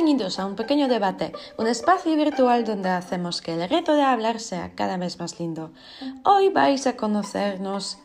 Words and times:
Bienvenidos 0.00 0.38
a 0.38 0.46
un 0.46 0.54
pequeño 0.54 0.86
debate, 0.86 1.32
un 1.56 1.66
espacio 1.66 2.14
virtual 2.14 2.64
donde 2.64 2.88
hacemos 2.88 3.42
que 3.42 3.54
el 3.54 3.68
reto 3.68 3.94
de 3.94 4.02
hablar 4.02 4.38
sea 4.38 4.70
cada 4.76 4.96
vez 4.96 5.18
más 5.18 5.40
lindo. 5.40 5.72
Hoy 6.22 6.50
vais 6.50 6.86
a 6.86 6.96
conocernos 6.96 7.98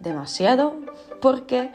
demasiado 0.00 0.80
porque 1.20 1.72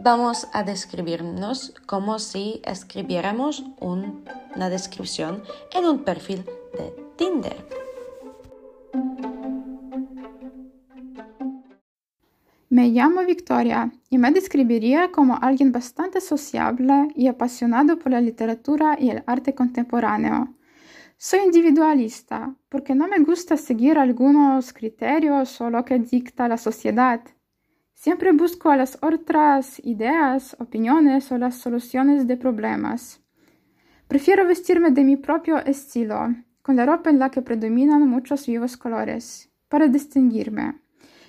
vamos 0.00 0.48
a 0.52 0.64
describirnos 0.64 1.74
como 1.86 2.18
si 2.18 2.60
escribiéramos 2.64 3.62
una 3.78 4.68
descripción 4.68 5.44
en 5.72 5.84
un 5.84 6.02
perfil 6.02 6.44
de 6.76 6.92
Tinder. 7.14 7.83
Me 12.74 12.88
llamo 12.88 13.24
Victoria 13.24 13.92
y 14.10 14.18
me 14.18 14.32
describiría 14.32 15.12
como 15.12 15.38
alguien 15.40 15.70
bastante 15.70 16.20
sociable 16.20 17.06
y 17.14 17.28
apasionado 17.28 18.00
por 18.00 18.10
la 18.10 18.20
literatura 18.20 18.96
y 18.98 19.10
el 19.10 19.22
arte 19.28 19.54
contemporáneo. 19.54 20.56
Soy 21.16 21.38
individualista 21.44 22.52
porque 22.68 22.96
no 22.96 23.06
me 23.06 23.20
gusta 23.20 23.56
seguir 23.56 23.96
algunos 23.96 24.72
criterios 24.72 25.60
o 25.60 25.70
lo 25.70 25.84
que 25.84 26.00
dicta 26.00 26.48
la 26.48 26.56
sociedad. 26.56 27.20
Siempre 27.92 28.32
busco 28.32 28.74
las 28.74 28.98
otras 29.02 29.80
ideas, 29.84 30.56
opiniones 30.58 31.30
o 31.30 31.38
las 31.38 31.54
soluciones 31.54 32.26
de 32.26 32.36
problemas. 32.36 33.22
Prefiero 34.08 34.48
vestirme 34.48 34.90
de 34.90 35.04
mi 35.04 35.16
propio 35.16 35.58
estilo, 35.58 36.34
con 36.60 36.74
la 36.74 36.86
ropa 36.86 37.08
en 37.10 37.20
la 37.20 37.30
que 37.30 37.40
predominan 37.40 38.08
muchos 38.08 38.48
vivos 38.48 38.76
colores, 38.76 39.48
para 39.68 39.86
distinguirme. 39.86 40.83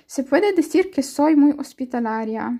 Se 0.06 0.22
puede 0.22 0.52
decir 0.52 0.90
que 0.92 1.02
soy 1.02 1.34
muy 1.34 1.52
hospitalaria. 1.58 2.58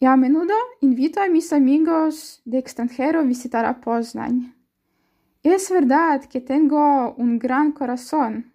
Y 0.00 0.06
a 0.06 0.16
menudo 0.16 0.54
invito 0.80 1.20
a 1.20 1.28
mis 1.28 1.52
amigos 1.52 2.40
de 2.46 2.58
extranjero 2.58 3.20
a 3.20 3.22
visitar 3.22 3.66
a 3.66 3.80
Poznań. 3.80 4.54
Es 5.42 5.70
verdad 5.70 6.24
que 6.24 6.40
tengo 6.40 7.14
un 7.18 7.38
gran 7.38 7.72
corazón, 7.72 8.52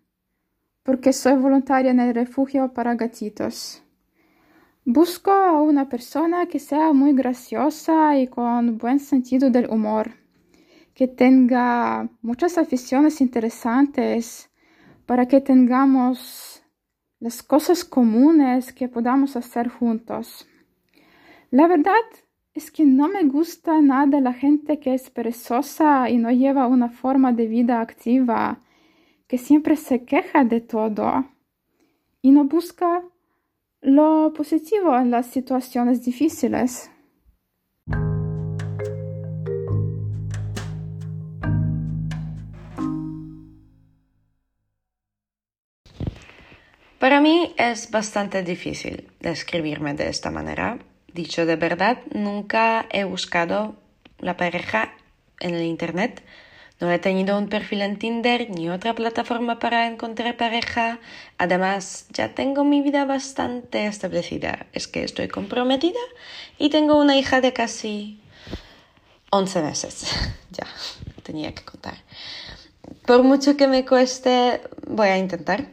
porque 0.84 1.14
soy 1.14 1.36
voluntaria 1.36 1.92
en 1.92 2.00
el 2.00 2.16
refugio 2.16 2.74
para 2.74 2.96
gatitos. 2.96 3.84
Busco 4.84 5.32
a 5.32 5.62
una 5.62 5.88
persona 5.88 6.48
que 6.48 6.60
sea 6.60 6.94
muy 6.94 7.14
graciosa 7.14 8.18
y 8.18 8.28
con 8.28 8.78
buen 8.78 9.00
sentido 9.00 9.50
del 9.52 9.70
humor, 9.70 10.14
que 10.94 11.08
tenga 11.08 12.10
muchas 12.22 12.58
aficiones 12.58 13.22
interesantes 13.22 14.50
para 15.06 15.28
que 15.28 15.42
tengamos 15.42 16.64
las 17.20 17.42
cosas 17.42 17.84
comunes 17.84 18.74
que 18.74 18.88
podamos 18.88 19.36
hacer 19.36 19.70
juntos. 19.70 20.48
La 21.50 21.68
verdad 21.68 21.94
es 22.54 22.72
que 22.72 22.86
no 22.86 23.08
me 23.08 23.24
gusta 23.24 23.82
nada 23.82 24.20
la 24.20 24.34
gente 24.34 24.80
que 24.80 24.94
es 24.94 25.10
perezosa 25.10 26.10
y 26.10 26.18
no 26.18 26.32
lleva 26.32 26.68
una 26.68 26.90
forma 26.90 27.32
de 27.32 27.48
vida 27.48 27.82
activa, 27.82 28.62
que 29.28 29.38
siempre 29.38 29.76
se 29.76 30.06
queja 30.06 30.44
de 30.44 30.62
todo 30.62 31.26
y 32.22 32.32
no 32.32 32.46
busca 32.46 33.04
lo 33.82 34.34
positivo 34.34 34.98
en 34.98 35.12
las 35.12 35.28
situaciones 35.28 36.04
difíciles. 36.04 36.92
Para 47.08 47.22
mí 47.22 47.56
es 47.56 47.90
bastante 47.90 48.44
difícil 48.44 49.10
describirme 49.22 49.94
de 49.94 50.10
esta 50.10 50.30
manera. 50.30 50.78
Dicho 51.14 51.46
de 51.46 51.56
verdad, 51.56 52.00
nunca 52.14 52.86
he 52.90 53.06
buscado 53.06 53.78
la 54.20 54.36
pareja 54.36 54.94
en 55.40 55.56
el 55.56 55.64
Internet. 55.64 56.22
No 56.82 56.92
he 56.92 57.00
tenido 57.00 57.38
un 57.38 57.48
perfil 57.48 57.82
en 57.84 57.98
Tinder 57.98 58.50
ni 58.50 58.70
otra 58.70 58.94
plataforma 58.94 59.58
para 59.58 59.88
encontrar 59.88 60.36
pareja. 60.36 61.00
Además, 61.38 62.08
ya 62.10 62.36
tengo 62.36 62.66
mi 62.66 62.82
vida 62.82 63.06
bastante 63.06 63.86
establecida. 63.86 64.66
Es 64.74 64.90
que 64.90 65.06
estoy 65.06 65.30
comprometida 65.30 66.02
y 66.58 66.70
tengo 66.72 67.00
una 67.00 67.16
hija 67.16 67.40
de 67.40 67.54
casi 67.54 68.20
11 69.30 69.62
meses. 69.62 70.12
ya, 70.52 70.68
tenía 71.24 71.56
que 71.56 71.64
contar. 71.64 72.04
Por 73.06 73.24
mucho 73.24 73.56
que 73.56 73.70
me 73.70 73.86
cueste, 73.86 74.60
voy 74.86 75.08
a 75.08 75.18
intentar. 75.18 75.68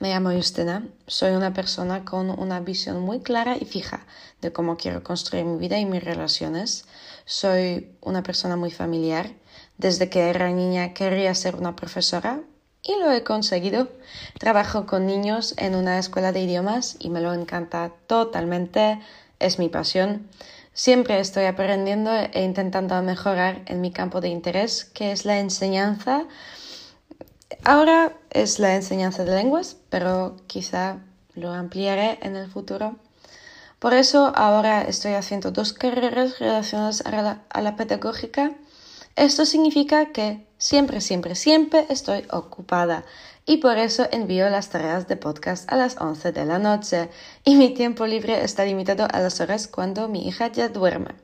Me 0.00 0.10
llamo 0.10 0.30
Justina, 0.30 0.86
soy 1.08 1.32
una 1.32 1.52
persona 1.52 2.04
con 2.04 2.30
una 2.30 2.60
visión 2.60 3.00
muy 3.00 3.18
clara 3.18 3.56
y 3.60 3.64
fija 3.64 4.06
de 4.40 4.52
cómo 4.52 4.76
quiero 4.76 5.02
construir 5.02 5.44
mi 5.44 5.58
vida 5.58 5.76
y 5.76 5.86
mis 5.86 6.04
relaciones. 6.04 6.84
Soy 7.24 7.96
una 8.00 8.22
persona 8.22 8.54
muy 8.54 8.70
familiar. 8.70 9.32
Desde 9.76 10.08
que 10.08 10.30
era 10.30 10.50
niña 10.50 10.94
quería 10.94 11.34
ser 11.34 11.56
una 11.56 11.74
profesora 11.74 12.42
y 12.80 12.94
lo 13.00 13.10
he 13.10 13.24
conseguido. 13.24 13.88
Trabajo 14.38 14.86
con 14.86 15.04
niños 15.04 15.54
en 15.56 15.74
una 15.74 15.98
escuela 15.98 16.30
de 16.30 16.42
idiomas 16.42 16.94
y 17.00 17.10
me 17.10 17.20
lo 17.20 17.34
encanta 17.34 17.90
totalmente. 18.06 19.00
Es 19.40 19.58
mi 19.58 19.68
pasión. 19.68 20.28
Siempre 20.74 21.18
estoy 21.18 21.46
aprendiendo 21.46 22.12
e 22.14 22.44
intentando 22.44 23.02
mejorar 23.02 23.62
en 23.66 23.80
mi 23.80 23.90
campo 23.90 24.20
de 24.20 24.28
interés, 24.28 24.84
que 24.84 25.10
es 25.10 25.24
la 25.24 25.40
enseñanza 25.40 26.28
Ahora 27.64 28.12
es 28.30 28.58
la 28.58 28.74
enseñanza 28.74 29.24
de 29.24 29.34
lenguas, 29.34 29.76
pero 29.88 30.36
quizá 30.46 30.98
lo 31.34 31.52
ampliaré 31.52 32.18
en 32.22 32.36
el 32.36 32.50
futuro. 32.50 32.96
Por 33.78 33.94
eso 33.94 34.32
ahora 34.34 34.82
estoy 34.82 35.12
haciendo 35.12 35.50
dos 35.50 35.72
carreras 35.72 36.40
relacionadas 36.40 37.02
a 37.06 37.60
la, 37.62 37.76
pedagógica. 37.76 38.52
Esto 39.16 39.46
significa 39.46 40.12
que 40.12 40.46
siempre, 40.58 41.00
siempre, 41.00 41.34
siempre 41.34 41.86
estoy 41.88 42.26
ocupada 42.30 43.04
y 43.46 43.58
por 43.58 43.78
eso 43.78 44.06
envío 44.10 44.50
las 44.50 44.68
tareas 44.68 45.08
de 45.08 45.16
podcast 45.16 45.72
a 45.72 45.76
las 45.76 45.96
11 46.00 46.32
de 46.32 46.44
la 46.44 46.58
noche 46.58 47.08
y 47.44 47.54
mi 47.54 47.72
tiempo 47.72 48.06
libre 48.06 48.44
está 48.44 48.64
limitado 48.64 49.06
a 49.10 49.20
las 49.20 49.40
horas 49.40 49.68
cuando 49.68 50.08
mi 50.08 50.26
hija 50.26 50.48
ya 50.48 50.68
duerme. 50.68 51.14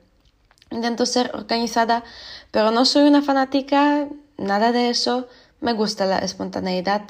Intento 0.71 1.05
ser 1.05 1.31
organizada, 1.33 2.03
pero 2.51 2.71
no 2.71 2.85
soy 2.85 3.03
una 3.03 3.21
fanática, 3.21 4.07
nada 4.37 4.71
de 4.71 4.89
eso 4.89 5.27
me 5.61 5.73
gusta 5.73 6.05
la 6.05 6.19
espontaneidad 6.19 7.03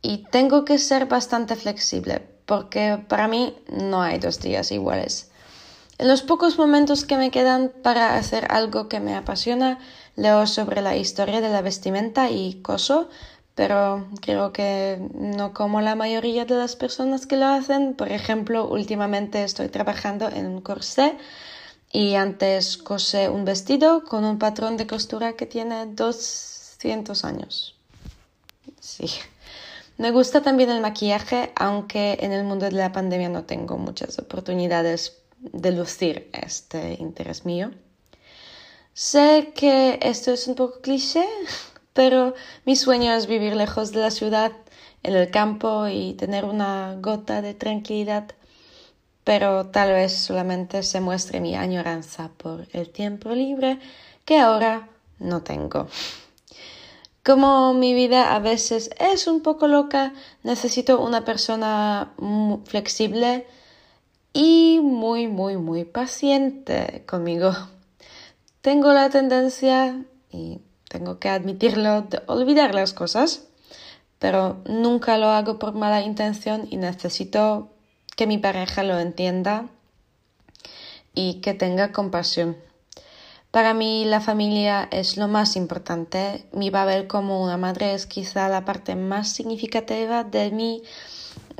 y 0.00 0.24
tengo 0.30 0.64
que 0.64 0.78
ser 0.78 1.06
bastante 1.06 1.56
flexible 1.56 2.32
porque 2.46 3.02
para 3.08 3.28
mí 3.28 3.56
no 3.70 4.02
hay 4.02 4.18
dos 4.18 4.40
días 4.40 4.72
iguales. 4.72 5.30
En 5.98 6.08
los 6.08 6.22
pocos 6.22 6.58
momentos 6.58 7.04
que 7.04 7.16
me 7.16 7.30
quedan 7.30 7.72
para 7.82 8.16
hacer 8.16 8.46
algo 8.50 8.88
que 8.88 9.00
me 9.00 9.14
apasiona, 9.14 9.78
leo 10.16 10.46
sobre 10.46 10.82
la 10.82 10.96
historia 10.96 11.40
de 11.40 11.48
la 11.48 11.62
vestimenta 11.62 12.30
y 12.30 12.60
coso, 12.62 13.08
pero 13.54 14.06
creo 14.20 14.52
que 14.52 14.98
no 15.14 15.52
como 15.52 15.80
la 15.80 15.94
mayoría 15.94 16.44
de 16.44 16.56
las 16.56 16.74
personas 16.76 17.26
que 17.26 17.36
lo 17.36 17.46
hacen. 17.46 17.94
Por 17.94 18.10
ejemplo, 18.10 18.66
últimamente 18.68 19.44
estoy 19.44 19.68
trabajando 19.68 20.28
en 20.28 20.46
un 20.46 20.60
corsé 20.60 21.16
y 21.92 22.14
antes 22.14 22.78
cosé 22.78 23.28
un 23.28 23.44
vestido 23.44 24.04
con 24.04 24.24
un 24.24 24.38
patrón 24.38 24.76
de 24.76 24.86
costura 24.86 25.34
que 25.34 25.46
tiene 25.46 25.86
dos 25.86 26.51
cientos 26.82 27.24
años. 27.24 27.76
Sí. 28.80 29.06
Me 29.98 30.10
gusta 30.10 30.42
también 30.42 30.70
el 30.70 30.80
maquillaje, 30.80 31.52
aunque 31.54 32.18
en 32.20 32.32
el 32.32 32.42
mundo 32.42 32.64
de 32.66 32.72
la 32.72 32.90
pandemia 32.90 33.28
no 33.28 33.44
tengo 33.44 33.78
muchas 33.78 34.18
oportunidades 34.18 35.18
de 35.38 35.70
lucir 35.70 36.28
este 36.32 36.96
interés 36.98 37.44
mío. 37.44 37.70
Sé 38.94 39.52
que 39.54 40.00
esto 40.02 40.32
es 40.32 40.48
un 40.48 40.56
poco 40.56 40.80
cliché, 40.80 41.24
pero 41.92 42.34
mi 42.66 42.74
sueño 42.74 43.14
es 43.14 43.26
vivir 43.26 43.54
lejos 43.54 43.92
de 43.92 44.00
la 44.00 44.10
ciudad, 44.10 44.52
en 45.04 45.14
el 45.14 45.30
campo 45.30 45.88
y 45.88 46.14
tener 46.14 46.44
una 46.44 46.96
gota 47.00 47.42
de 47.42 47.54
tranquilidad, 47.54 48.24
pero 49.24 49.66
tal 49.66 49.92
vez 49.92 50.12
solamente 50.16 50.82
se 50.82 51.00
muestre 51.00 51.40
mi 51.40 51.54
añoranza 51.54 52.30
por 52.36 52.66
el 52.72 52.90
tiempo 52.90 53.30
libre 53.30 53.78
que 54.24 54.38
ahora 54.38 54.88
no 55.18 55.42
tengo. 55.42 55.88
Como 57.24 57.72
mi 57.72 57.94
vida 57.94 58.34
a 58.34 58.40
veces 58.40 58.90
es 58.98 59.28
un 59.28 59.42
poco 59.42 59.68
loca, 59.68 60.12
necesito 60.42 61.00
una 61.00 61.24
persona 61.24 62.14
flexible 62.64 63.46
y 64.32 64.80
muy, 64.82 65.28
muy, 65.28 65.56
muy 65.56 65.84
paciente 65.84 67.04
conmigo. 67.06 67.52
Tengo 68.60 68.92
la 68.92 69.08
tendencia, 69.08 70.04
y 70.32 70.60
tengo 70.88 71.20
que 71.20 71.28
admitirlo, 71.28 72.02
de 72.02 72.22
olvidar 72.26 72.74
las 72.74 72.92
cosas, 72.92 73.46
pero 74.18 74.60
nunca 74.66 75.16
lo 75.16 75.28
hago 75.28 75.60
por 75.60 75.74
mala 75.74 76.02
intención 76.02 76.66
y 76.70 76.76
necesito 76.76 77.70
que 78.16 78.26
mi 78.26 78.38
pareja 78.38 78.82
lo 78.82 78.98
entienda 78.98 79.68
y 81.14 81.34
que 81.40 81.54
tenga 81.54 81.92
compasión. 81.92 82.56
Para 83.52 83.74
mí 83.74 84.06
la 84.06 84.22
familia 84.22 84.88
es 84.90 85.18
lo 85.18 85.28
más 85.28 85.56
importante. 85.56 86.46
Mi 86.52 86.70
papel 86.70 87.06
como 87.06 87.44
una 87.44 87.58
madre 87.58 87.92
es 87.92 88.06
quizá 88.06 88.48
la 88.48 88.64
parte 88.64 88.96
más 88.96 89.28
significativa 89.28 90.24
de 90.24 90.50
mí 90.50 90.82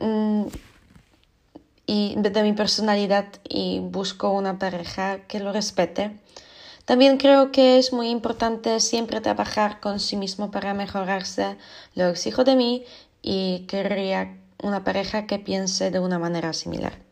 mm, 0.00 0.44
y 1.87 2.15
de 2.17 2.43
mi 2.43 2.55
personalidad 2.55 3.27
y 3.47 3.81
busco 3.81 4.31
una 4.31 4.59
pareja 4.59 5.27
que 5.27 5.39
lo 5.39 5.53
respete. 5.53 6.19
También 6.87 7.19
creo 7.19 7.53
que 7.53 7.77
es 7.77 7.93
muy 7.93 8.09
importante 8.09 8.81
siempre 8.81 9.21
trabajar 9.21 9.79
con 9.81 10.00
sí 10.00 10.17
mismo 10.17 10.50
para 10.50 10.73
mejorarse. 10.73 11.59
Lo 11.94 12.09
exijo 12.09 12.43
de 12.43 12.56
mí 12.56 12.85
y 13.21 13.67
querría 13.69 14.39
una 14.62 14.83
pareja 14.83 15.27
que 15.27 15.39
piense 15.39 15.91
de 15.91 16.00
una 16.00 16.19
manera 16.19 16.55
similar. 16.55 17.12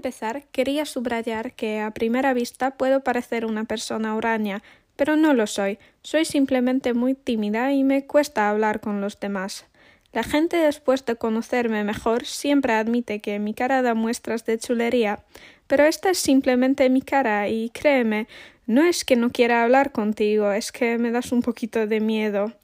Empezar, 0.00 0.44
quería 0.50 0.86
subrayar 0.86 1.52
que 1.52 1.80
a 1.80 1.90
primera 1.90 2.32
vista 2.32 2.70
puedo 2.78 3.04
parecer 3.04 3.44
una 3.44 3.64
persona 3.64 4.14
huraña, 4.16 4.62
pero 4.96 5.14
no 5.14 5.34
lo 5.34 5.46
soy. 5.46 5.78
Soy 6.02 6.24
simplemente 6.24 6.94
muy 6.94 7.14
tímida 7.14 7.72
y 7.74 7.84
me 7.84 8.06
cuesta 8.06 8.48
hablar 8.48 8.80
con 8.80 9.02
los 9.02 9.20
demás. 9.20 9.66
La 10.14 10.22
gente 10.22 10.56
después 10.56 11.04
de 11.04 11.16
conocerme 11.16 11.84
mejor 11.84 12.24
siempre 12.24 12.72
admite 12.72 13.20
que 13.20 13.38
mi 13.38 13.52
cara 13.52 13.82
da 13.82 13.92
muestras 13.92 14.46
de 14.46 14.58
chulería, 14.58 15.20
pero 15.66 15.84
esta 15.84 16.08
es 16.10 16.18
simplemente 16.18 16.88
mi 16.88 17.02
cara 17.02 17.46
y 17.50 17.68
créeme, 17.68 18.26
no 18.66 18.82
es 18.82 19.04
que 19.04 19.16
no 19.16 19.30
quiera 19.30 19.64
hablar 19.64 19.92
contigo, 19.92 20.50
es 20.50 20.72
que 20.72 20.96
me 20.96 21.10
das 21.10 21.30
un 21.30 21.42
poquito 21.42 21.86
de 21.86 22.00
miedo. 22.00 22.54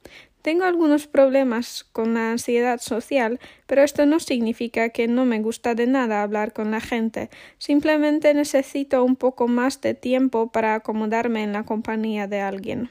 Tengo 0.46 0.62
algunos 0.62 1.08
problemas 1.08 1.82
con 1.90 2.14
la 2.14 2.30
ansiedad 2.30 2.78
social, 2.78 3.40
pero 3.66 3.82
esto 3.82 4.06
no 4.06 4.20
significa 4.20 4.90
que 4.90 5.08
no 5.08 5.24
me 5.24 5.40
gusta 5.40 5.74
de 5.74 5.88
nada 5.88 6.22
hablar 6.22 6.52
con 6.52 6.70
la 6.70 6.80
gente. 6.80 7.30
Simplemente 7.58 8.32
necesito 8.32 9.02
un 9.02 9.16
poco 9.16 9.48
más 9.48 9.80
de 9.80 9.94
tiempo 9.94 10.52
para 10.52 10.76
acomodarme 10.76 11.42
en 11.42 11.52
la 11.52 11.64
compañía 11.64 12.28
de 12.28 12.42
alguien. 12.42 12.90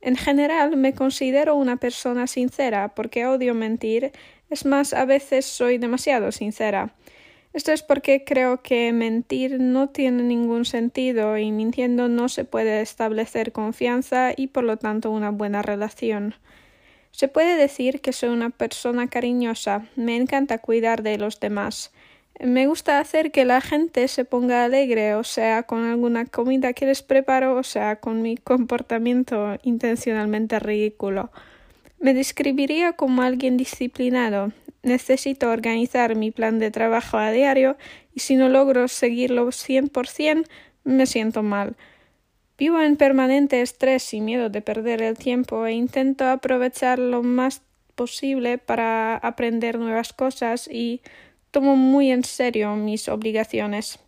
En 0.00 0.14
general 0.14 0.76
me 0.76 0.94
considero 0.94 1.56
una 1.56 1.76
persona 1.76 2.28
sincera 2.28 2.94
porque 2.94 3.26
odio 3.26 3.52
mentir, 3.52 4.12
es 4.48 4.64
más, 4.64 4.94
a 4.94 5.04
veces 5.06 5.46
soy 5.46 5.78
demasiado 5.78 6.30
sincera. 6.30 6.94
Esto 7.52 7.72
es 7.72 7.82
porque 7.82 8.22
creo 8.24 8.62
que 8.62 8.92
mentir 8.92 9.58
no 9.58 9.88
tiene 9.88 10.22
ningún 10.22 10.64
sentido 10.64 11.36
y 11.36 11.50
mintiendo 11.50 12.08
no 12.08 12.28
se 12.28 12.44
puede 12.44 12.80
establecer 12.80 13.50
confianza 13.50 14.32
y 14.36 14.46
por 14.46 14.62
lo 14.62 14.76
tanto 14.76 15.10
una 15.10 15.32
buena 15.32 15.62
relación. 15.62 16.36
Se 17.10 17.28
puede 17.28 17.56
decir 17.56 18.00
que 18.00 18.12
soy 18.12 18.30
una 18.30 18.50
persona 18.50 19.08
cariñosa, 19.08 19.86
me 19.96 20.16
encanta 20.16 20.58
cuidar 20.58 21.02
de 21.02 21.18
los 21.18 21.40
demás. 21.40 21.92
Me 22.42 22.66
gusta 22.66 22.98
hacer 22.98 23.32
que 23.32 23.44
la 23.44 23.60
gente 23.60 24.08
se 24.08 24.24
ponga 24.24 24.64
alegre, 24.64 25.14
o 25.14 25.24
sea, 25.24 25.64
con 25.64 25.84
alguna 25.84 26.24
comida 26.24 26.72
que 26.72 26.86
les 26.86 27.02
preparo, 27.02 27.56
o 27.56 27.62
sea, 27.62 27.96
con 27.96 28.22
mi 28.22 28.38
comportamiento 28.38 29.58
intencionalmente 29.62 30.58
ridículo. 30.58 31.30
Me 31.98 32.14
describiría 32.14 32.94
como 32.94 33.20
alguien 33.20 33.58
disciplinado. 33.58 34.52
Necesito 34.82 35.50
organizar 35.50 36.16
mi 36.16 36.30
plan 36.30 36.58
de 36.58 36.70
trabajo 36.70 37.18
a 37.18 37.30
diario 37.30 37.76
y 38.14 38.20
si 38.20 38.36
no 38.36 38.48
logro 38.48 38.88
seguirlo 38.88 39.52
cien 39.52 39.88
por 39.88 40.08
cien 40.08 40.46
me 40.82 41.04
siento 41.04 41.42
mal. 41.42 41.76
Vivo 42.60 42.78
en 42.82 42.96
permanente 42.96 43.62
estrés 43.62 44.12
y 44.12 44.20
miedo 44.20 44.50
de 44.50 44.60
perder 44.60 45.00
el 45.00 45.16
tiempo 45.16 45.64
e 45.64 45.72
intento 45.72 46.28
aprovechar 46.28 46.98
lo 46.98 47.22
más 47.22 47.62
posible 47.94 48.58
para 48.58 49.16
aprender 49.16 49.78
nuevas 49.78 50.12
cosas 50.12 50.68
y 50.70 51.00
tomo 51.52 51.74
muy 51.76 52.10
en 52.10 52.22
serio 52.22 52.76
mis 52.76 53.08
obligaciones. 53.08 53.98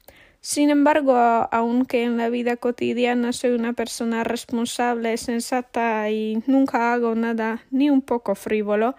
Sin 0.43 0.69
embargo, 0.69 1.17
aunque 1.17 2.05
en 2.05 2.19
la 2.19 2.29
vida 2.29 2.59
cotidiana 2.59 3.33
soy 3.33 3.53
una 3.53 3.73
persona 3.73 4.23
responsable, 4.23 5.17
sensata 5.17 6.11
y 6.11 6.43
nunca 6.47 6.93
hago 6.93 7.15
nada 7.15 7.65
ni 7.71 7.89
un 7.89 8.03
poco 8.03 8.35
frívolo, 8.35 8.97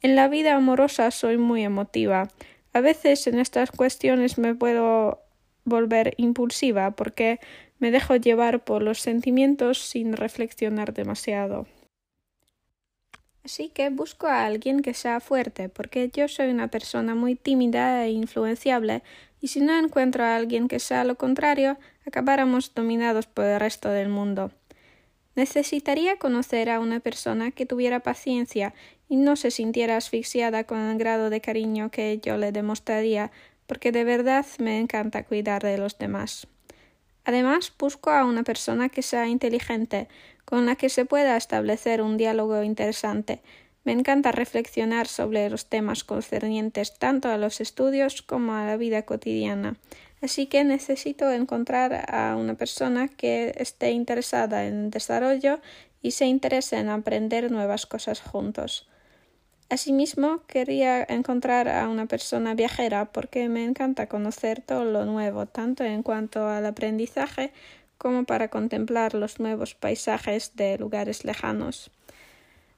en 0.00 0.14
la 0.14 0.28
vida 0.28 0.54
amorosa 0.54 1.10
soy 1.10 1.38
muy 1.38 1.64
emotiva. 1.64 2.28
A 2.72 2.80
veces 2.80 3.26
en 3.26 3.40
estas 3.40 3.72
cuestiones 3.72 4.38
me 4.38 4.54
puedo 4.54 5.24
volver 5.64 6.14
impulsiva 6.18 6.92
porque 6.92 7.40
me 7.82 7.90
dejo 7.90 8.14
llevar 8.14 8.62
por 8.62 8.80
los 8.80 9.00
sentimientos 9.00 9.78
sin 9.78 10.12
reflexionar 10.12 10.94
demasiado. 10.94 11.66
Así 13.42 13.70
que 13.70 13.90
busco 13.90 14.28
a 14.28 14.44
alguien 14.44 14.82
que 14.82 14.94
sea 14.94 15.18
fuerte, 15.18 15.68
porque 15.68 16.08
yo 16.14 16.28
soy 16.28 16.52
una 16.52 16.68
persona 16.68 17.16
muy 17.16 17.34
tímida 17.34 18.04
e 18.04 18.12
influenciable, 18.12 19.02
y 19.40 19.48
si 19.48 19.60
no 19.60 19.76
encuentro 19.76 20.22
a 20.22 20.36
alguien 20.36 20.68
que 20.68 20.78
sea 20.78 21.02
lo 21.02 21.16
contrario, 21.16 21.76
acabáramos 22.06 22.72
dominados 22.72 23.26
por 23.26 23.46
el 23.46 23.58
resto 23.58 23.88
del 23.88 24.08
mundo. 24.08 24.52
Necesitaría 25.34 26.18
conocer 26.18 26.70
a 26.70 26.78
una 26.78 27.00
persona 27.00 27.50
que 27.50 27.66
tuviera 27.66 27.98
paciencia 27.98 28.74
y 29.08 29.16
no 29.16 29.34
se 29.34 29.50
sintiera 29.50 29.96
asfixiada 29.96 30.62
con 30.62 30.78
el 30.78 30.98
grado 30.98 31.30
de 31.30 31.40
cariño 31.40 31.90
que 31.90 32.20
yo 32.22 32.36
le 32.36 32.52
demostraría, 32.52 33.32
porque 33.66 33.90
de 33.90 34.04
verdad 34.04 34.46
me 34.60 34.78
encanta 34.78 35.24
cuidar 35.24 35.64
de 35.64 35.78
los 35.78 35.98
demás. 35.98 36.46
Además, 37.24 37.72
busco 37.78 38.10
a 38.10 38.24
una 38.24 38.42
persona 38.42 38.88
que 38.88 39.02
sea 39.02 39.28
inteligente, 39.28 40.08
con 40.44 40.66
la 40.66 40.76
que 40.76 40.88
se 40.88 41.04
pueda 41.04 41.36
establecer 41.36 42.02
un 42.02 42.16
diálogo 42.16 42.62
interesante. 42.62 43.40
Me 43.84 43.92
encanta 43.92 44.32
reflexionar 44.32 45.08
sobre 45.08 45.50
los 45.50 45.66
temas 45.66 46.04
concernientes 46.04 46.98
tanto 46.98 47.28
a 47.28 47.36
los 47.36 47.60
estudios 47.60 48.22
como 48.22 48.54
a 48.54 48.64
la 48.64 48.76
vida 48.76 49.02
cotidiana. 49.02 49.76
Así 50.20 50.46
que 50.46 50.62
necesito 50.62 51.30
encontrar 51.32 52.06
a 52.08 52.36
una 52.36 52.54
persona 52.54 53.08
que 53.08 53.52
esté 53.56 53.90
interesada 53.90 54.66
en 54.66 54.84
el 54.84 54.90
desarrollo 54.90 55.60
y 56.00 56.12
se 56.12 56.26
interese 56.26 56.78
en 56.78 56.90
aprender 56.90 57.50
nuevas 57.50 57.86
cosas 57.86 58.20
juntos. 58.20 58.88
Asimismo, 59.72 60.42
quería 60.48 61.02
encontrar 61.02 61.66
a 61.66 61.88
una 61.88 62.04
persona 62.04 62.52
viajera 62.52 63.06
porque 63.10 63.48
me 63.48 63.64
encanta 63.64 64.06
conocer 64.06 64.60
todo 64.60 64.84
lo 64.84 65.06
nuevo, 65.06 65.46
tanto 65.46 65.82
en 65.82 66.02
cuanto 66.02 66.46
al 66.46 66.66
aprendizaje 66.66 67.54
como 67.96 68.24
para 68.24 68.48
contemplar 68.48 69.14
los 69.14 69.40
nuevos 69.40 69.74
paisajes 69.74 70.56
de 70.56 70.76
lugares 70.76 71.24
lejanos. 71.24 71.90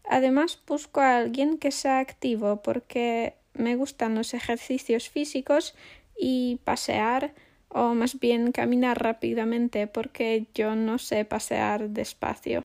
Además, 0.08 0.62
busco 0.68 1.00
a 1.00 1.16
alguien 1.16 1.58
que 1.58 1.72
sea 1.72 1.98
activo 1.98 2.62
porque 2.62 3.34
me 3.54 3.74
gustan 3.74 4.14
los 4.14 4.32
ejercicios 4.32 5.10
físicos 5.10 5.74
y 6.16 6.60
pasear 6.62 7.34
o 7.70 7.94
más 7.94 8.20
bien 8.20 8.52
caminar 8.52 9.02
rápidamente 9.02 9.88
porque 9.88 10.46
yo 10.54 10.76
no 10.76 10.98
sé 10.98 11.24
pasear 11.24 11.90
despacio. 11.90 12.62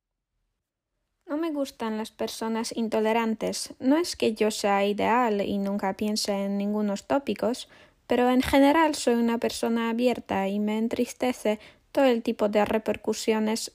No 1.30 1.38
me 1.38 1.52
gustan 1.52 2.00
las 2.00 2.10
personas 2.10 2.76
intolerantes. 2.76 3.76
No 3.80 3.98
es 3.98 4.16
que 4.16 4.33
yo 4.33 4.50
sea 4.50 4.83
ideal 4.88 5.42
y 5.42 5.59
nunca 5.59 5.94
piense 5.94 6.31
en 6.31 6.57
ningunos 6.57 7.06
tópicos, 7.06 7.69
pero 8.07 8.31
en 8.31 8.42
general 8.42 8.95
soy 8.95 9.14
una 9.14 9.38
persona 9.38 9.92
abierta 9.92 10.48
y 10.48 10.57
me 10.57 10.80
entristece 10.80 11.59
todo 11.92 12.06
el 12.06 12.24
tipo 12.24 12.50
de 12.50 12.66
repercusiones 12.66 13.71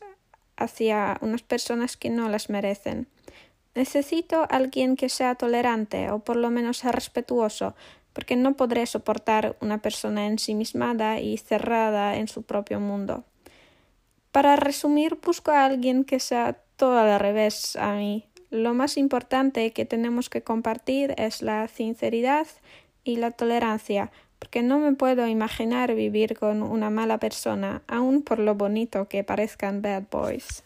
hacia 0.56 1.16
unas 1.20 1.42
personas 1.42 1.96
que 1.96 2.10
no 2.10 2.28
las 2.28 2.50
merecen. 2.50 3.06
Necesito 3.76 4.48
alguien 4.50 4.96
que 4.96 5.08
sea 5.08 5.36
tolerante 5.36 6.10
o 6.10 6.18
por 6.18 6.34
lo 6.34 6.50
menos 6.50 6.82
respetuoso, 6.82 7.76
porque 8.12 8.34
no 8.34 8.54
podré 8.54 8.84
soportar 8.86 9.56
una 9.60 9.78
persona 9.78 10.26
ensimismada 10.26 11.20
y 11.20 11.38
cerrada 11.38 12.16
en 12.16 12.26
su 12.26 12.42
propio 12.42 12.80
mundo. 12.80 13.22
Para 14.32 14.56
resumir, 14.56 15.20
busco 15.24 15.52
a 15.52 15.64
alguien 15.64 16.02
que 16.02 16.18
sea 16.18 16.63
todo 16.84 16.98
al 16.98 17.18
revés 17.18 17.76
a 17.76 17.94
mí. 17.94 18.26
Lo 18.50 18.74
más 18.74 18.98
importante 18.98 19.72
que 19.72 19.86
tenemos 19.86 20.28
que 20.28 20.42
compartir 20.42 21.14
es 21.16 21.40
la 21.40 21.66
sinceridad 21.66 22.46
y 23.04 23.16
la 23.16 23.30
tolerancia, 23.30 24.12
porque 24.38 24.62
no 24.62 24.78
me 24.78 24.92
puedo 24.92 25.26
imaginar 25.26 25.94
vivir 25.94 26.38
con 26.38 26.62
una 26.62 26.90
mala 26.90 27.16
persona, 27.16 27.80
aun 27.88 28.20
por 28.20 28.38
lo 28.38 28.54
bonito 28.54 29.08
que 29.08 29.24
parezcan 29.24 29.80
bad 29.80 30.02
boys. 30.10 30.62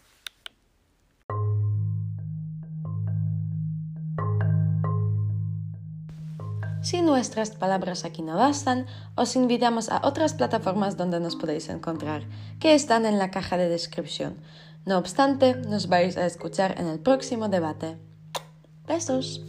Si 6.81 7.01
nuestras 7.01 7.51
palabras 7.51 8.03
aquí 8.03 8.21
no 8.21 8.35
bastan, 8.35 8.87
os 9.15 9.37
invitamos 9.37 9.87
a 9.87 10.01
otras 10.05 10.33
plataformas 10.33 10.97
donde 10.97 11.21
nos 11.21 11.37
podéis 11.37 11.69
encontrar, 11.69 12.23
que 12.59 12.73
están 12.73 13.05
en 13.05 13.19
la 13.19 13.31
caja 13.31 13.55
de 13.55 13.69
descripción. 13.69 14.35
No 14.89 14.97
obstante, 14.97 15.53
nos 15.53 15.87
vais 15.87 16.17
a 16.17 16.25
escuchar 16.25 16.79
en 16.79 16.87
el 16.87 16.99
próximo 16.99 17.47
debate. 17.47 17.99
Besos. 18.87 19.45